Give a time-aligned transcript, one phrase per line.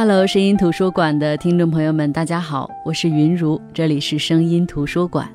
[0.00, 5.28] Hello，声音图书馆的听众朋友们，大家好，我是云如，这里是声音图书馆。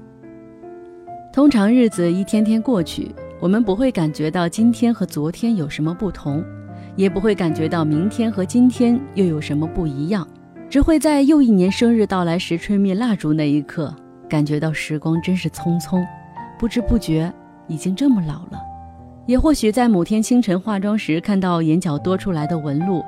[1.34, 6.42] 通常日子一天天过去，我们不会感觉到今天和昨天有什么不同，
[6.96, 10.26] 也不会感觉到明天和今天又有什么不一样，
[10.70, 13.94] 只会在又一年生日到来时吹灭蜡烛那一刻，
[14.30, 16.02] 感觉到时光真是匆匆，
[16.58, 17.30] 不知不觉
[17.68, 18.58] 已经这么老了。
[19.26, 23.04] 也或许在某天清晨化妆时，看到眼角多出来的纹路。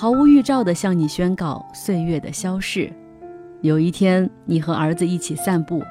[0.00, 2.88] 毫无预兆地向你宣告岁月的消逝。
[3.62, 5.82] 有一天，你和儿子一起散步，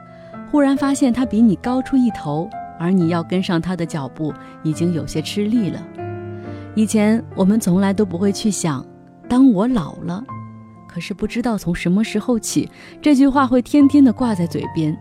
[0.50, 5.86] 忽然发现他比你高出一头，而你要跟上他的脚步，已经有些吃力了。
[6.74, 8.82] 以前我们从来都不会去想，
[9.28, 10.24] 当我老了，
[10.88, 14.98] 可是不知道从什么时候起，这句话会天天的挂在嘴边。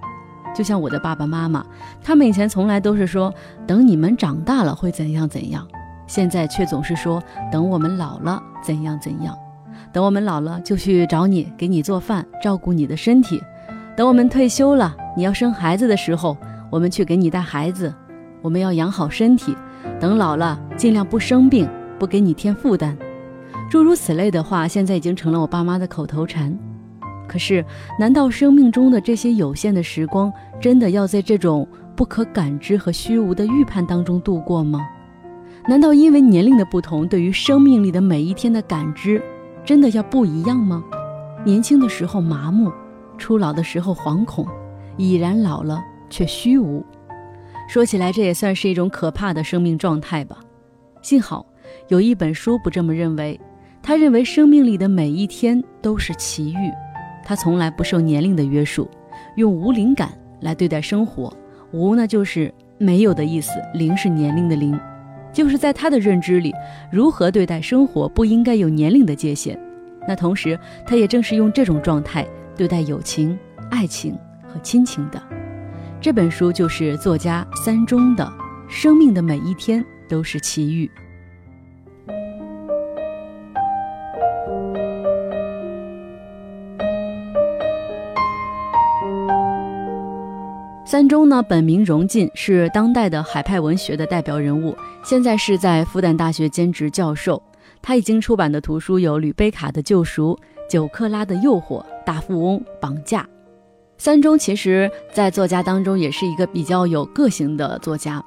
[0.52, 1.64] 就像我的爸爸妈妈，
[2.02, 3.33] 他们以前从来都是说，
[3.69, 5.64] 等你们长大了会怎样怎样。
[6.06, 9.37] 现在却总是说等我们老了怎样怎样，
[9.92, 13.42] 等我们老了就去找你给你做饭照顾你的身体，
[13.97, 16.36] 等我们退休了你要生孩子的时候，
[16.70, 17.92] 我们去给你带孩子，
[18.42, 19.56] 我们要养好身体，
[19.98, 22.97] 等老了尽量不生病，不给你添负担，
[23.70, 26.56] 诸如此类的话，现在已经成了我爸妈的口头禅。
[27.28, 27.64] 可是，
[27.98, 34.86] 难道生命中的这些有限的时光，真的要在这种不可感知和虚无的预判当中度过吗？
[35.69, 39.20] 难道因为年龄的不同，对于生命里的每一天的感知，
[39.64, 40.84] 真的要不一样吗？
[41.45, 42.73] 年轻的时候麻木，
[43.19, 44.47] 初老的时候惶恐，
[44.97, 46.84] 已然老了却虚无。
[47.69, 50.39] 说起来，这也算是一种可怕的生命状态吧。
[51.03, 51.45] 幸好
[51.89, 53.41] 有一本书不这么认为，
[53.83, 56.73] 他认为生命里的每一天都是奇遇，
[57.25, 58.89] 他从来不受年龄的约束，
[59.34, 61.36] 用无灵感来对待生活。
[61.73, 64.78] 无呢，就是没有的意思；灵是年龄的灵。
[65.37, 66.51] 就是在他的认知里，
[66.91, 69.61] 如何对待生活不应该有年龄的界限。
[70.09, 73.39] 那同时，他也正是用这种状态对待友情、
[73.70, 74.17] 爱情
[74.48, 75.23] 和亲情的。
[76.01, 78.25] 这本书就是作家三中的
[78.67, 80.91] 《生命的每一天都是奇遇》。
[90.89, 97.42] 三中呢，本名荣进，是当代的海派文学的代表人物，现在是在复旦大学兼职教授。
[97.83, 100.39] 他已经出版的图书有《吕贝卡的救赎》
[100.70, 101.61] 《九克拉的诱惑》
[102.05, 103.23] 《大富翁绑架》。
[103.98, 108.25] 三中其实，在作家当中也是一个比较有个性的作家。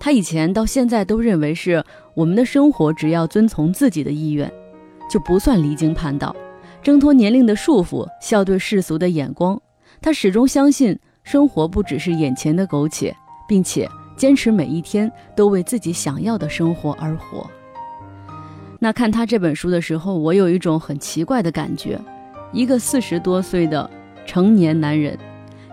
[0.00, 1.84] 他以前到现在都认为是
[2.14, 4.52] 我们的生活只要遵从自己的意愿，
[5.08, 6.34] 就不算离经叛道，
[6.82, 9.60] 挣脱年龄的束缚，笑对世俗的眼光。
[10.02, 10.98] 他始终相信。
[11.30, 17.48] 生活不只是眼前的苟且，并且坚持每一天都为自己想要的生活而活。
[18.80, 21.96] 那看他这本书的时候，我有一种很奇怪的感觉：
[22.50, 23.88] 一个四十多岁的
[24.26, 25.16] 成年男人，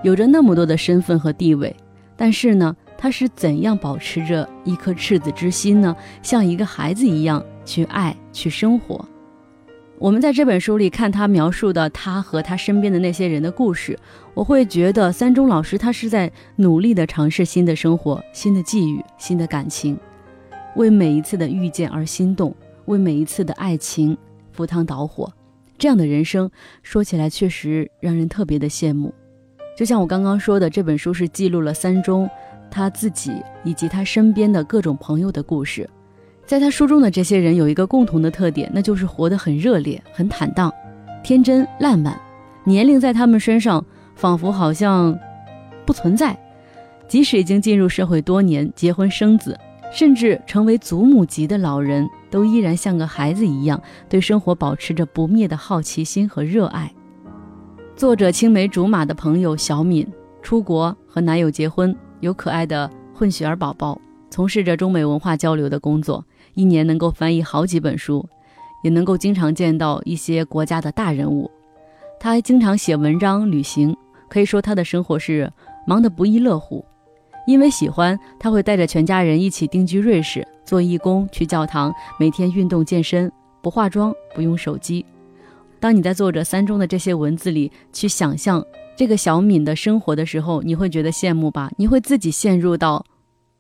[0.04, 1.76] 有着那么多的身份和地位，
[2.16, 5.96] 但是呢，他是怎样保持着一颗赤子之心呢？
[6.22, 9.04] 像一个孩子一样去爱、去生活。
[10.00, 13.98] 我们在这本书里看他描述的他和他身边的那些人的故事，
[14.36, 19.98] 我会觉得三中老师他是在努力的尝试新的生活、新的际遇、新的感情，
[20.76, 24.16] 为每一次的遇见而心动，为每一次的爱情
[24.52, 25.34] 赴汤蹈火。
[25.80, 26.50] 这样的人生
[26.84, 29.12] 说起来确实让人特别的羡慕。
[29.76, 32.30] 就像我刚刚说的，这本书是记录了三中
[32.70, 33.34] 他自己
[33.64, 35.90] 以及他身边的各种朋友的故事。
[36.48, 40.74] 在他书中的这些人有一个共同的特点，那就是活得很热烈、很坦荡、
[41.22, 42.18] 天真烂漫。
[42.64, 43.84] 年龄在他们身上
[44.16, 45.18] 仿佛好像
[45.86, 46.40] 不存在，
[47.06, 49.60] 即使已经进入社会多年、结婚生子，
[49.92, 56.90] 甚至成为祖母级的老人，都依然像个孩子一样，对生活保持着不灭的好奇心和热爱。
[57.98, 60.08] 作者青梅竹马的朋友小敏
[60.42, 66.24] 出国和男友结婚，有可爱的混血儿宝宝，从事着中美文化交流的工作。
[66.58, 68.28] 一年能够翻译好几本书，
[68.84, 71.50] 也能够经常见到一些国家的大人物。
[72.20, 73.96] 他还经常写文章、旅行，
[74.28, 75.54] 可以说他的生活是
[75.86, 76.84] 忙得不亦乐乎。
[77.46, 85.06] 因为喜欢，他会带着全家人一起定居瑞士，做义工，去教堂，每天运动健身，不化妆，不用手机。
[85.80, 88.66] 当你在作者三中的这些文字里去想象
[88.96, 91.70] 这个小敏的生活的时候，你会觉得羡慕吧？
[91.78, 93.06] 你会自己陷入到。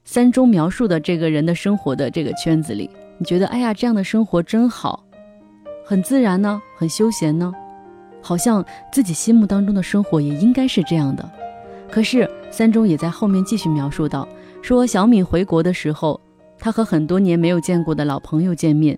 [0.10, 5.04] 三中描述的这个人的生活的这个圈子里，你觉得哎呀，这样的生活真好，
[5.86, 7.52] 很自然呢，很休闲呢，
[8.22, 11.30] 好像自己心目当中的生活也应该是这样的。
[11.92, 14.26] 可是三中也在后面继续描述到，
[14.62, 16.18] 说小敏回国的时候，
[16.58, 18.98] 他和很多年没有见过的老朋友见面，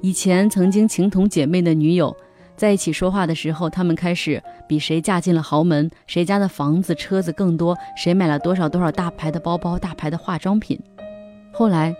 [0.00, 2.16] 以前曾经情同姐妹的女友，
[2.56, 10.78] 在一起说话的时候，他们开始比谁嫁进了豪门，谁家的房子车子更多，谁买了多少多少大牌的包包、大牌的化妆品。
[11.52, 11.94] 后来，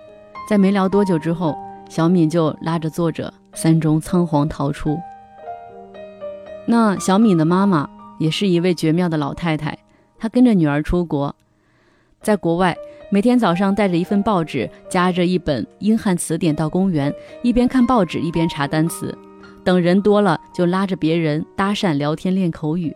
[0.49, 1.57] 在没聊多久之后，
[1.89, 4.99] 小敏就拉着作者三中仓皇逃出。
[6.67, 7.89] 那小敏的妈妈
[8.21, 9.77] 也是一位绝妙的老太太，
[10.19, 11.35] 她跟着女儿出国，
[12.21, 12.77] 在国外。
[13.11, 17.13] 每天早上带着一份报纸，夹着一本英汉词典到公园，
[17.43, 19.15] 一边看报纸一边查单词。
[19.65, 22.95] 等人多了，就拉着别人搭讪聊天练口语。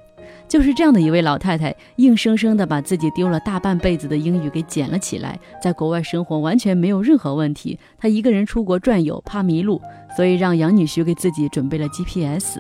[0.49, 7.79] 就是这样的一位老太太，硬生生的把自己丢了大半辈子的英语给捡了起来，在国外生活完全没有任何问题。
[7.99, 9.81] 她一个人出国转悠，怕迷路，
[10.17, 12.59] 所以让养女婿给自己准备了 GPS。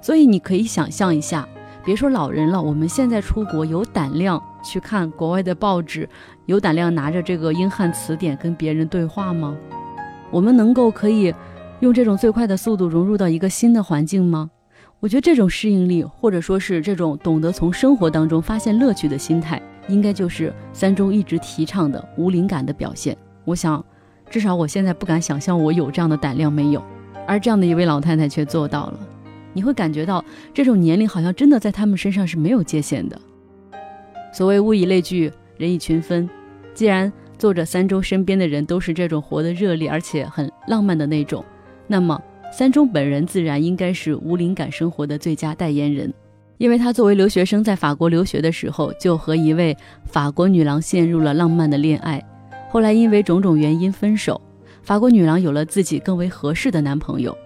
[0.00, 1.46] 所以你可以想象一下。
[1.82, 6.08] 别说老人了，我们现在出国有胆量去看国外的报纸，
[6.44, 9.56] 有胆量拿着这个英汉词典跟别人对话吗？
[10.30, 11.34] 我们能够可以
[11.80, 14.50] 用这种最快的速度融入到一个新的环境吗？
[15.00, 23.16] 我觉得这种适应力，或者说是这种懂得从生活当中发现乐趣的心态，应该就是三中一直提倡的无灵感的表现。
[23.46, 23.82] 我想，
[24.28, 26.84] 至少我现在不敢想象我有这样的胆量没有，
[27.26, 29.00] 而这样的一位老太太却做到了。
[29.54, 30.22] 你会感觉到
[30.52, 33.18] 这种年龄好像真的在他们身上是没有界限的。
[34.34, 36.28] 所谓物以类聚，人以群分。
[36.74, 41.42] 既然作者三中身边的人都是这种活得热烈而且很浪漫的那种，
[41.90, 42.22] 那么
[42.52, 46.14] 三中本人自然应该是无灵感生活的最佳代言人。
[46.56, 52.24] 因为他作为留学生在法国留学的时候，就和一位法国女郎陷入了浪漫的恋爱，
[52.68, 54.40] 后来因为种种原因分手，
[54.82, 57.36] 法国女郎有了自己更为合适的男朋友。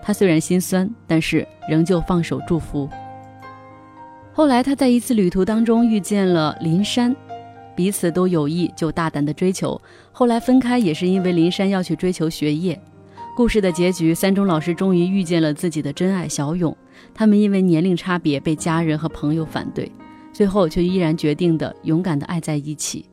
[0.00, 2.88] 他虽然心酸，但是仍旧放手祝福。
[4.32, 7.16] 后来他在一次旅途当中遇见了林珊，
[7.74, 9.80] 彼此都有意，就大胆的追求。
[10.12, 12.78] 后来分开也是因为林珊要去追求学业。
[13.38, 16.76] 故事的结局，三中老师终于遇见了自己的真爱小勇。
[17.14, 19.92] 他们因为年龄差别被家人和朋友反对，
[20.32, 23.06] 最后却依然决定的勇敢的爱在一起。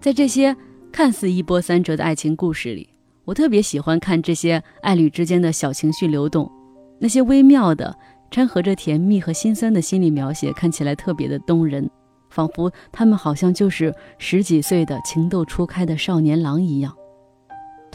[0.00, 0.56] 在这些
[0.90, 2.88] 看似一波三折的爱情故事里。
[3.24, 6.50] 我特别喜欢看这些爱侣之间的小情绪流动，
[6.98, 7.96] 那些微妙的
[8.32, 11.88] 掺和着甜蜜和心酸的心理描写，看起来特别的动人，
[12.28, 16.92] 仿佛他们好像就是十几岁的情窦初开的少年郎一样。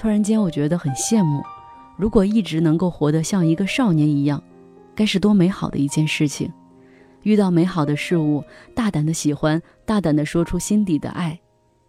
[0.04, 1.42] 突然间，我觉得很羡慕，
[1.96, 4.44] 如果一直能够活得像一个少年一样，
[4.94, 6.52] 该是多美好的一件事情。
[7.22, 8.44] 遇到美好的事物，
[8.76, 11.38] 大胆的喜欢，大胆的说出心底的爱；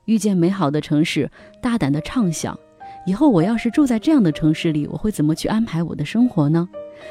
[0.04, 1.28] 遇见美好的城市，
[1.60, 2.56] 大胆的畅想。
[3.04, 6.68] 以后我要是住在这样的城市里，我会怎么去安排我的生活呢？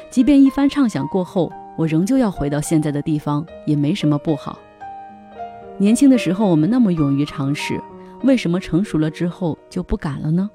[0.08, 4.58] 即便一番畅想过后，我仍旧要回到现在的地方，也没什么不好。
[5.76, 7.78] 年轻的时候我们那么勇于尝试，
[8.22, 10.48] 为什么成熟了之后就不敢了呢？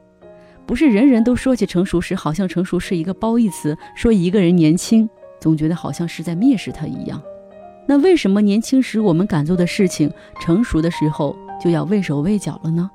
[0.69, 7.19] 不是人人都说起成熟时，好像成熟是一个褒义词，说一个人年轻，总觉得好像是在蔑视他一样。
[7.88, 12.88] 那为什么年轻时我们敢做的事情，成熟的时候就要畏手畏脚了呢？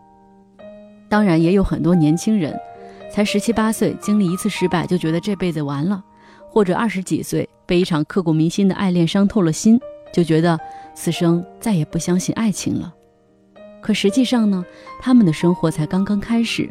[1.09, 2.57] 当然也有很多年轻人，
[3.11, 6.01] 才十七八岁，经历一次失败就觉得这辈子完了；
[6.49, 9.81] 或者二十几岁被一场刻骨铭心的爱恋伤透了心，
[10.13, 10.57] 就觉得
[10.95, 12.95] 此生再也不相信爱情了。
[13.83, 14.65] 可实际上呢，
[15.01, 16.71] 他们的生活才刚刚开始，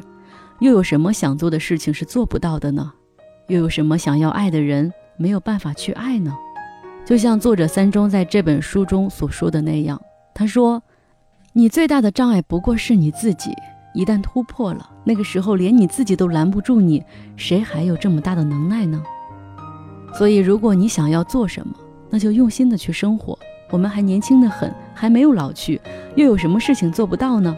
[0.63, 2.93] 又有什么想做的事情是做不到的呢？
[3.47, 6.33] 又有什么想要爱的人没有办法去爱呢？
[7.03, 10.01] 就像作者三中在这本书中所说的那样，
[10.33, 10.81] 他说
[11.51, 13.51] ：“你最大的障碍不过是你自己。”
[13.93, 17.03] 一旦突破了，那个时候连你自己都拦不住你，
[17.35, 19.03] 谁还有这么大的能耐呢？
[20.13, 21.75] 所以，如果你想要做什么，
[22.09, 23.37] 那就用心的去生活。
[23.69, 25.81] 我们还年轻的很，还没有老去，
[26.15, 27.53] 又有什么事情做不到呢？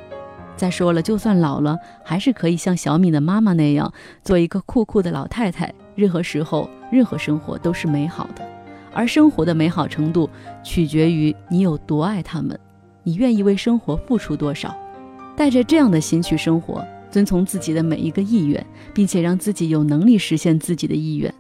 [0.56, 3.92] 再说了，就算老了，还是可以像小米的妈妈那样，
[4.24, 5.74] 做一个酷酷的老太太。
[5.96, 8.48] 任何时候，任何生活都是美好的，
[8.94, 10.30] 而生活的美好程度，
[10.64, 12.58] 取决于你有多爱他们，
[13.04, 14.76] 你愿意为生活付出多少。
[15.36, 21.34] 带着这样的心去生活，遵从自己的每一个意愿，并且让自己有能力实现自己的意愿，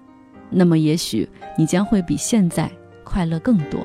[0.49, 2.69] 那么也许你将会比现在
[3.03, 3.79] 快乐更多。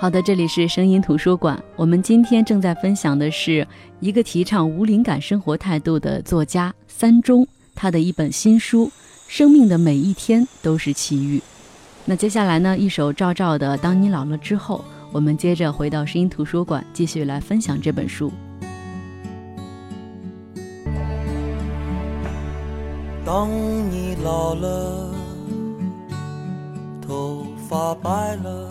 [0.00, 3.66] 好的，这里是声音图书馆，我们今天正在分享的是
[3.98, 8.86] 一个提倡无灵感生活态度的作家三中他的一本新书
[9.26, 11.38] 《生命的每一天都是奇遇》。
[12.04, 14.78] 那接下来呢，一首赵照的《当你老了之后》。
[15.10, 18.30] 我们接着回到声音图书馆，继续来分享这本书。
[23.24, 23.48] 当
[23.90, 25.12] 你老了，
[27.00, 28.70] 头发白了，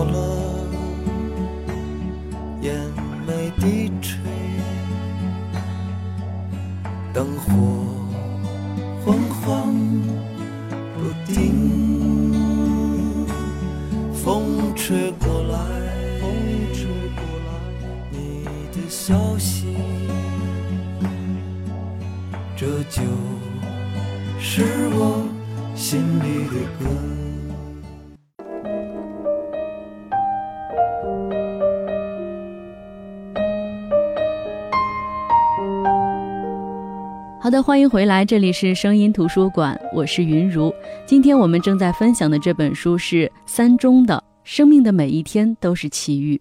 [37.43, 40.71] 好的，欢迎回来，这里是声音图书馆，我是云如。
[41.07, 46.37] 今天我们正在分享的这本书是三中的《生命的每一天都是奇遇》。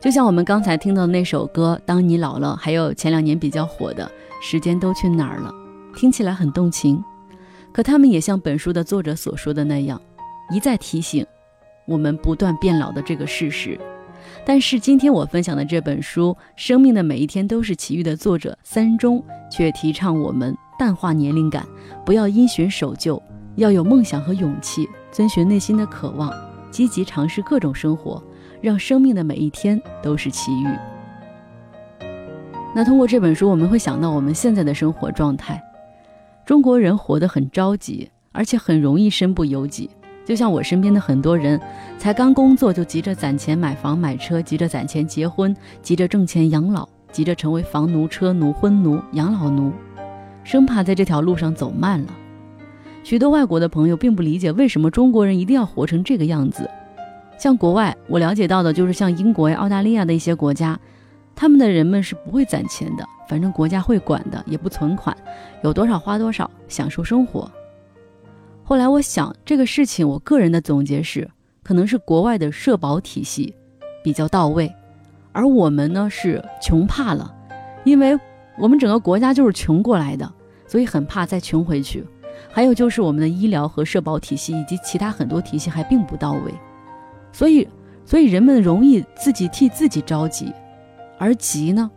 [0.00, 4.04] 就像我们刚才听到的那首歌《当你老了》，还有前两年比较火的
[4.44, 5.54] 《时间都去哪儿了》，
[5.96, 7.00] 听起来很动情。
[7.72, 10.02] 可他们也像本书的作者所说的那样，
[10.50, 11.24] 一再提醒
[11.86, 13.78] 我们不断变老的这个事实。
[14.46, 21.66] 但是今天我分享的这本书《生命的每一天都是奇遇》的作者三中，却提倡我们淡化年龄感，
[22.04, 23.20] 不要因循守旧，
[23.56, 26.30] 要有梦想和勇气，遵循内心的渴望，
[26.70, 28.22] 积极尝试各种生活，
[28.60, 30.66] 让生命的每一天都是奇遇。
[32.74, 35.62] 那通过这本书，我们会想到我们现在的生活状态，
[36.44, 39.88] 中国人活得很着急，而且很容易身不由己。
[40.24, 41.60] 就像我身边的很多人，
[41.98, 49.70] 才刚工作就急着攒钱买房买车，急着攒钱结婚，急着挣钱养老，急着成为房奴、车奴、婚奴、养老奴，
[50.42, 52.08] 生怕在这条路上走慢了。
[53.02, 56.68] 许多外国的朋友并不理解为什么中国人一定要活成这个样子。
[57.36, 60.78] 像国外，我了解到的就是像英国呀、澳大利亚的一些国家，
[61.34, 65.14] 他们的人们是不会攒钱的，反正国家会管的，也不存款，
[65.62, 67.50] 有多少花多少，享受生活。
[68.66, 71.30] 后来我想这个事情，我个人的总结是，
[71.62, 73.54] 可能是国外的社保体系
[74.02, 74.74] 比较到位，
[75.32, 77.30] 而我们呢是穷怕了，
[77.84, 78.18] 因为
[78.56, 80.32] 我们整个国家就是穷过来的，
[80.66, 82.06] 所以很怕再穷回去。
[82.50, 86.54] 还有就是我们的医疗和社保体系以及其他很多体系还并不到位，
[87.32, 87.68] 所以
[88.06, 90.50] 所以人们容易自己替自己着急，
[91.18, 91.90] 而急呢，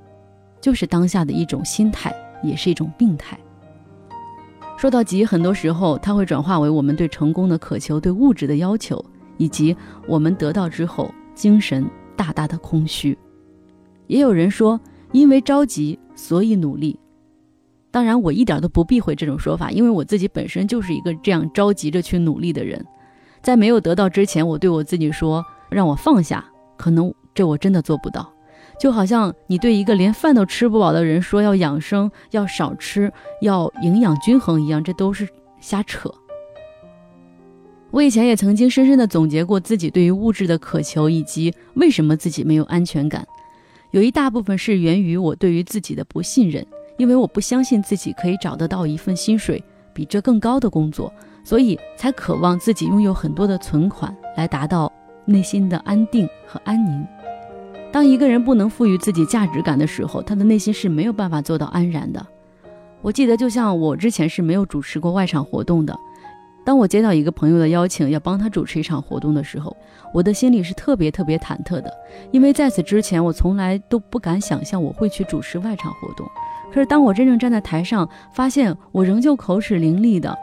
[0.59, 3.39] 就是当下的一种心态，也是一种病态。
[4.77, 9.03] 说到急，很多时候它会转化为我们对成功的渴求、对物质的要求，
[9.38, 9.75] 以及
[10.07, 11.84] 我们得到之后精神
[12.15, 13.17] 大大的空虚。
[14.05, 14.79] 也有人说，
[15.12, 16.98] 因为着急，所以努力。
[17.89, 22.86] 当然，我一点都不避讳这种说法，因为我自己本身就是一个这样着急着去努力的人。
[23.41, 26.46] 在没有得到之前，我对我自己说，让我放下，
[26.77, 28.31] 可能这我真的做不到。
[28.79, 35.27] 就好像你对一个连饭都吃不饱的人说要养生、要少吃、要营养均衡一样，这都是
[35.60, 36.13] 瞎扯。
[37.89, 43.25] 我以前也曾经深深的总结过自己对于物质的渴求，以及为什么自己没有安全感。
[43.91, 46.63] 有一大部分是源于我对于自己的不信任，
[46.98, 51.12] 因为我不相信自己可以找得到一份薪水比这更高的工作，
[51.43, 54.91] 所以才渴望自己拥有很多的存款，来达到
[55.25, 57.07] 内心的安定和安宁。
[57.97, 62.23] 当一个人不能赋予自己价值感的时候，他的内心是没有办法做到安然的。
[63.01, 65.97] 我记得，就像我之前是没有主持过外场活动的。
[66.63, 69.75] 当我接到一个朋友的邀请，要帮他主持一场活动的时候，
[70.13, 71.91] 我的心里是特别特别忐忑的，
[72.29, 76.23] 因为在此之前，我从来都不敢想象我会去主持外场活动。
[76.71, 80.37] 可是，当我真正站在台上，发现我仍旧口齿伶俐的，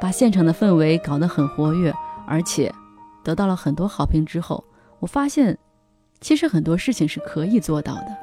[0.00, 1.92] 把现场的氛围搞得很活跃，
[2.26, 2.72] 而且
[3.22, 4.64] 得到了很多好评之后，
[4.98, 5.58] 我发现。
[6.20, 8.16] 其实很多事情是可以做到的，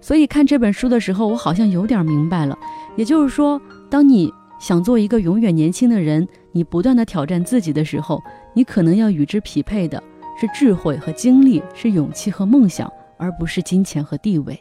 [0.00, 2.56] 所以看这本书的时候，我好像有点明白了。
[2.96, 8.20] 也就是说，当你想做一个永远年轻的人，你不断的挑战自己的时候，
[8.54, 10.02] 你可能要与之匹配的
[10.40, 14.58] 是智慧和精力，是勇气和梦想，而不是金钱和地位。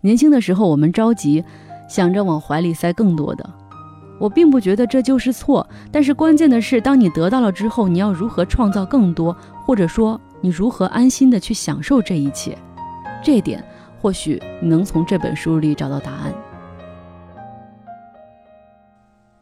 [0.00, 1.44] 年轻的时候，我们着急，
[1.88, 3.48] 想着往怀里塞更多的，
[4.18, 12.54] 我并不觉得这就是错，但是关键的是，当你得到了之后，你要如何创造更多，或者说你如何安心的去享受这一切？
[13.22, 13.64] 这点，
[13.98, 16.34] 或许你能从这本书里找到答案。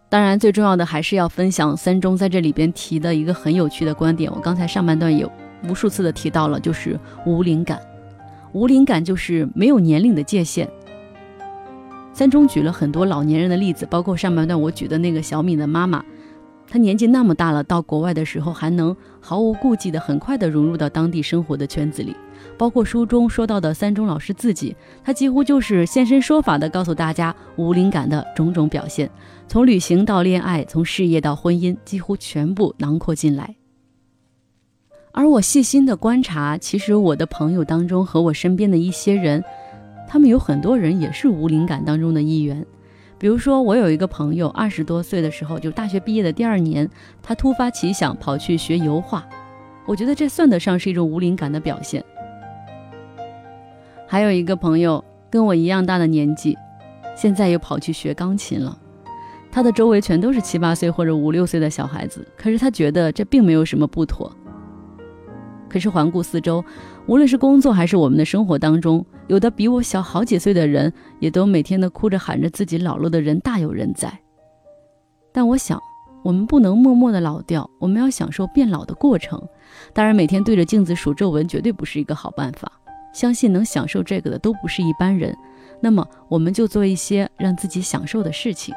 [0.09, 4.30] 当然，最重要的还是要分享三中在这里边提的一个很有趣的观点。
[4.32, 5.28] 我刚才上半段也
[5.68, 7.80] 无数次的提到了，就是无灵感。
[8.52, 10.71] 无灵感就是没有年龄的界限。
[12.12, 16.04] 三中举了很多老年人的例子，包括上半段我举的那个小敏的妈妈，
[16.73, 22.17] 他年纪那么大了，到国外的时候还能毫无顾忌的很快的融入到当地生活的圈子里。
[22.57, 24.75] 包括书中说到的三中老师自己，
[25.05, 29.11] 他几乎就是现身说法的告诉大家无灵感的种种表现，
[29.47, 33.55] 从旅行到恋爱，从事业到婚姻，几乎全部囊括进来。
[35.12, 39.45] 而我细心的观察，其实我的朋友当中和我身边的一些人。
[40.09, 42.64] 他们有很多人也是无灵感当中的一员，
[43.23, 46.91] 比如说我有一个朋友，二十多岁的时候，就大学毕业的第二年，
[47.23, 49.25] 他突发奇想跑去学油画，
[49.87, 52.05] 我觉得这算得上是一种无灵感的表现。
[54.09, 56.59] 还有一个朋友跟我一样大的年纪，
[57.14, 58.76] 现在又跑去学钢琴了，
[59.52, 64.37] 他的周围全都是七八岁或者五六岁的小孩子，可是他觉得这并没有什么不妥。
[65.69, 66.62] 可是环顾四周，
[67.06, 74.12] 无论是工作还是我们的生活当中，有的比我小好几岁的人，也都每天的哭着喊着自己老了的人大有人在。
[75.32, 75.80] 但我想，
[76.23, 79.42] 我们不能默默的老掉，我们要享受变老的过程。
[79.92, 82.71] 当然，每天对着镜子数皱纹绝对不是一个好办法。
[83.12, 85.37] 相信能享受这个的都不是一般人。
[85.80, 88.73] 那么，我们就做一些让自己享受的事情。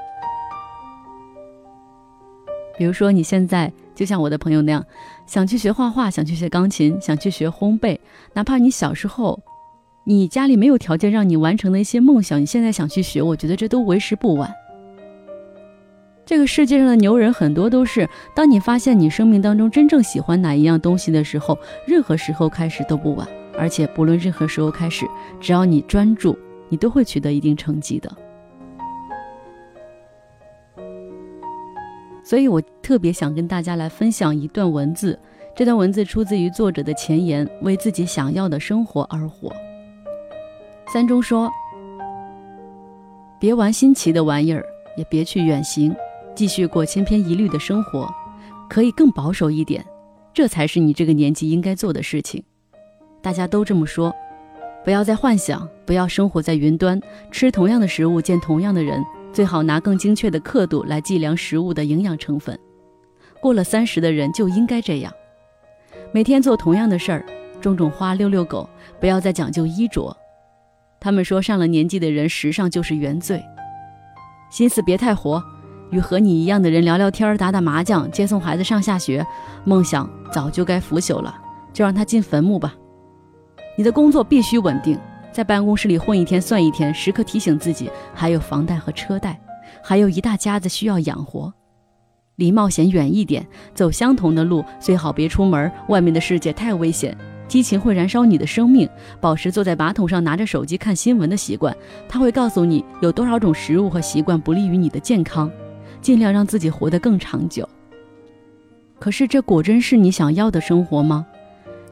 [2.77, 4.85] 比如说，你现在就像我的朋友那样，
[5.25, 7.97] 想去学画画，想去学钢琴，想去学烘焙。
[8.33, 9.39] 哪怕你小时候，
[10.03, 14.53] 你家里没有条件让你完成的一些梦想，你现在想去学，我觉得这都为时不晚。
[16.25, 23.27] 这个世界上的牛人很多都是，当你发现你生命当中真正喜欢哪一样东西的时候，任何时候开始都不晚。
[23.57, 25.05] 而且不论任何时候开始，
[25.39, 28.11] 只要你专注，你都会取得一定成绩的。
[32.25, 35.17] 所以我特别想跟大家来分享一段文字，
[35.55, 39.53] 这段文字出自于作者的前言：“为自己想要的生活而活。”
[40.91, 41.51] 三中说
[43.39, 44.65] ：“别玩新奇的玩意儿，
[44.97, 45.95] 也别去远行，
[46.33, 48.11] 继续过千篇一律的生活，
[48.67, 49.85] 可以更保守一点，
[50.33, 52.43] 这才是你这个年纪应该做的事情。”
[53.21, 54.11] 大家都这么说，
[54.83, 59.03] 不要再幻想，不要生活在云端，吃同样的食物，见同样的人。
[59.35, 62.57] 最好拿更精确的刻度来计量食物的营养成分。
[63.41, 65.11] 过了三十的人就应该这样，
[66.13, 67.25] 每天做同样的事儿，
[67.59, 70.15] 种种花，遛遛狗，不要再讲究衣着。
[71.01, 73.43] 他们说上了年纪的人时尚就是原罪。
[74.49, 75.43] 心思别太活，
[75.91, 79.27] 与和你一样的人聊聊天，打打麻将，接送孩子上下学，
[79.65, 81.35] 梦想早就该腐朽了，
[81.73, 82.73] 就让他进坟墓吧。
[83.77, 84.97] 你的工作必须稳定。
[85.35, 89.37] 在办公室里混一天算一天，时刻提醒自己还有房贷和车贷，
[89.83, 91.53] 还有一大家子需要养活。
[92.37, 95.69] 离冒险远一点，走相同的路，最好别出门。
[95.89, 97.13] 外面的世界太危险，
[97.49, 98.89] 激情会燃烧你的生命。
[99.19, 101.75] 保持坐在马桶上拿着手机看新闻的习惯，
[102.07, 105.51] 它会告诉你有多少种食物和习惯不利于你的健康。
[105.99, 107.67] 尽量让自己活得更长久。
[108.99, 111.27] 可是，这果真是你想要的生活吗？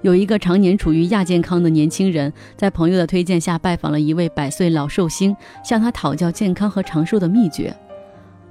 [0.04, 7.74] 有一个常年处于亚健康的年轻人，在朋友的推荐下拜访了一位百岁老寿星，向他讨教健康和长寿的秘诀。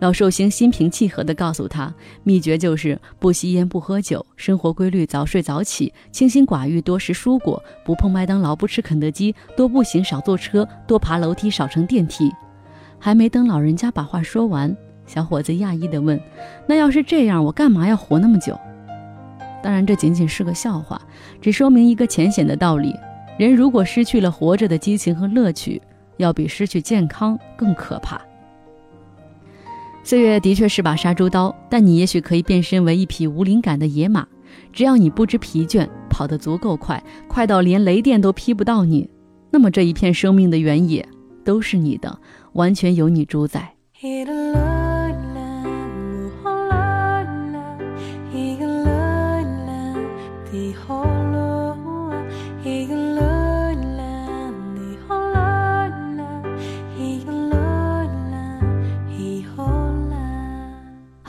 [0.00, 12.32] 老寿星心平气和地告诉他，秘诀就是不吸烟、不喝酒，生活规律，早睡早起，清心寡欲，多食蔬果，不碰麦当劳，不吃肯德基，多步行，少坐车，多爬楼梯，少乘电梯。
[12.98, 14.74] 还没等老人家把话说完，
[15.06, 16.18] 小伙子讶异地问
[16.66, 18.58] ：“那要是这样，我干嘛要活那么久？”
[19.62, 21.00] 当然，这仅仅是个笑话，
[21.40, 22.94] 只说明一个浅显的道理：
[23.38, 25.80] 人如果失去了活着的激情和乐趣，
[26.16, 28.20] 要比失去健康更可怕。
[30.04, 34.26] 岁月的确是把杀猪刀，但你也许可以变身为一匹无灵感的野马，
[34.72, 39.08] 只要你不知疲倦，跑得足够快，快到连雷电都劈不到你，
[39.50, 41.08] 那么这一片生命的原野
[41.44, 42.18] 都是你的，
[42.54, 43.74] 完全由你主宰。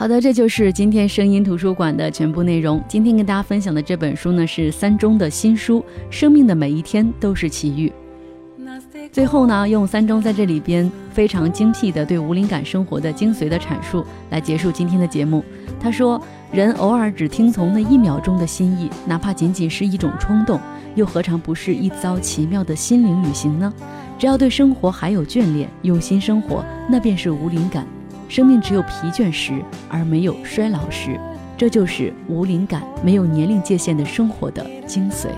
[0.04, 2.78] 好的，这就是今天声音图书馆的全部内容。
[2.86, 7.90] 今天跟大家分享的这本书呢，是三中的新书《生命的每一天都是奇遇》。
[9.10, 15.42] 最后呢，用三中在这里边非常精辟的对无灵感生活的精髓的阐述来结束今天的节目。
[15.80, 16.20] 他说
[16.52, 20.60] ：“人偶尔只听从那一秒钟的心意，哪怕仅仅是一种冲动，
[20.96, 23.72] 又何尝不是一遭奇妙的心灵旅行呢？
[24.18, 27.86] 只要对生活还有眷恋，用心生活，那便是无灵感。
[28.28, 29.52] 生命只有疲倦时，
[29.88, 31.18] 而没有衰老时，
[31.56, 35.28] 这就是无灵感、没有年龄界限的生活的精髓。”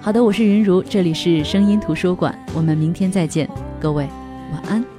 [0.00, 3.48] 好的，我是云如，这里是声音图书馆，我们明天再见，
[3.80, 4.08] 各位
[4.52, 4.97] 晚安。